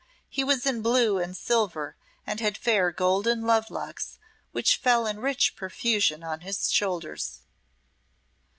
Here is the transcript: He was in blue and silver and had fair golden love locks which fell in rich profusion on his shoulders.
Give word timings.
He 0.29 0.43
was 0.43 0.65
in 0.65 0.81
blue 0.81 1.19
and 1.19 1.37
silver 1.37 1.95
and 2.25 2.39
had 2.39 2.57
fair 2.57 2.91
golden 2.91 3.43
love 3.43 3.69
locks 3.69 4.17
which 4.51 4.77
fell 4.77 5.05
in 5.05 5.19
rich 5.19 5.55
profusion 5.55 6.23
on 6.23 6.39
his 6.41 6.71
shoulders. 6.71 7.41